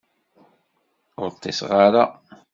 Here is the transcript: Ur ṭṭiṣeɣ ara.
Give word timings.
Ur 1.23 1.29
ṭṭiṣeɣ 1.35 1.71
ara. 1.85 2.03